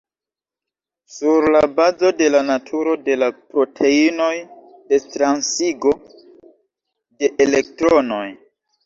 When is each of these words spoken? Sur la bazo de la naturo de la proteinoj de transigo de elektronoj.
Sur 1.15 1.43
la 1.55 1.59
bazo 1.79 2.09
de 2.21 2.29
la 2.35 2.39
naturo 2.47 2.95
de 3.09 3.17
la 3.23 3.27
proteinoj 3.35 4.31
de 4.95 4.99
transigo 5.17 5.93
de 7.21 7.31
elektronoj. 7.47 8.25